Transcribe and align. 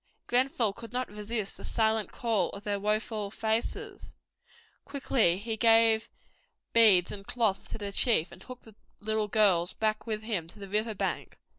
Grenfell 0.25 0.73
could 0.73 0.91
not 0.91 1.09
resist 1.11 1.57
the 1.57 1.63
silent 1.63 2.11
call 2.11 2.49
of 2.53 2.63
their 2.63 2.79
woeful 2.79 3.29
faces. 3.29 4.13
Quickly 4.83 5.37
he 5.37 5.55
gave 5.55 6.09
beads 6.73 7.11
and 7.11 7.27
cloth 7.27 7.67
to 7.67 7.77
the 7.77 7.91
chief, 7.91 8.31
and 8.31 8.41
took 8.41 8.63
the 8.63 8.73
little 8.99 9.27
girls 9.27 9.73
back 9.73 10.07
with 10.07 10.23
him 10.23 10.45
down 10.47 10.53
to 10.53 10.59
the 10.59 10.69
river 10.69 10.95
bank. 10.95 11.37